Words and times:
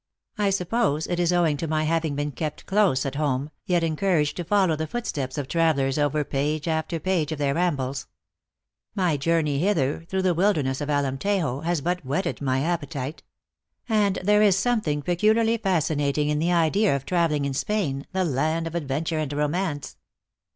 I 0.39 0.49
sup 0.49 0.69
pose 0.71 1.05
it 1.05 1.19
is 1.19 1.31
owing 1.31 1.57
to 1.57 1.67
my 1.67 1.83
having 1.83 2.15
been 2.15 2.31
kept 2.31 2.65
close 2.65 3.05
at 3.05 3.13
home, 3.13 3.51
yet 3.67 3.83
encouraged 3.83 4.35
to 4.37 4.43
follow 4.43 4.75
the 4.75 4.87
footsteps 4.87 5.37
of 5.37 5.47
travelers 5.47 5.99
over 5.99 6.23
page 6.23 6.67
after 6.67 6.99
page 6.99 7.31
of 7.31 7.37
their 7.37 7.53
rambles. 7.53 8.07
My 8.95 9.15
journey 9.15 9.59
hither, 9.59 10.03
through 10.09 10.23
the 10.23 10.33
wilderness 10.33 10.81
of 10.81 10.89
Alemtejo, 10.89 11.61
has 11.65 11.81
but 11.81 11.99
THE 11.99 11.99
ACTRESS 12.01 12.01
IN 12.01 12.07
HIGH 12.07 12.13
LIFE. 12.13 12.23
79 12.23 12.31
wlietted 12.33 12.41
my 12.63 12.71
appetite. 12.73 13.23
And 13.87 14.15
there 14.23 14.41
is 14.41 14.57
something 14.57 15.01
pecu 15.03 15.35
liarly 15.35 15.61
fascinating 15.61 16.29
in 16.29 16.39
the 16.39 16.51
idea 16.51 16.95
of 16.95 17.05
traveling 17.05 17.45
in 17.45 17.53
Spain, 17.53 18.07
the 18.11 18.25
land 18.25 18.65
of 18.65 18.73
adventure 18.73 19.19
and 19.19 19.31
romance." 19.31 19.97